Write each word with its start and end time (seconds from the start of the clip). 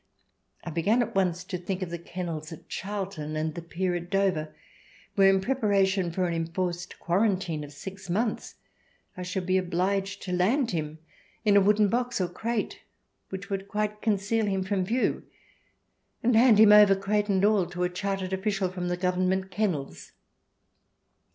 I 0.63 0.71
began 0.71 1.03
at 1.03 1.13
once 1.13 1.43
to 1.43 1.59
think 1.59 1.83
of 1.83 1.91
the 1.91 1.99
kennels 1.99 2.51
at 2.51 2.67
Charlton 2.67 3.35
and 3.35 3.53
the 3.53 3.61
pier 3.61 3.93
at 3.93 4.09
Dover, 4.09 4.51
where, 5.13 5.29
in 5.29 5.39
prepara 5.41 5.85
tion 5.85 6.09
for 6.11 6.25
an 6.25 6.33
enforced 6.33 6.97
quarantine 6.97 7.63
of 7.63 7.71
six 7.71 8.09
months, 8.09 8.55
I 9.15 9.21
should 9.21 9.45
be 9.45 9.59
obliged 9.59 10.23
to 10.23 10.31
land 10.33 10.71
him 10.71 10.97
in 11.45 11.55
a 11.55 11.61
wooden 11.61 11.87
box 11.87 12.19
or 12.19 12.27
crate 12.27 12.79
which 13.29 13.51
would 13.51 13.67
quite 13.67 14.01
conceal 14.01 14.47
him 14.47 14.63
from 14.63 14.85
view, 14.85 15.21
and 16.23 16.35
hand 16.35 16.59
him 16.59 16.71
over, 16.71 16.95
crate 16.95 17.29
and 17.29 17.45
all, 17.45 17.67
to 17.67 17.83
a 17.83 17.87
chartered 17.87 18.33
official 18.33 18.69
from 18.71 18.87
the 18.87 18.97
Government 18.97 19.51
kennels. 19.51 20.13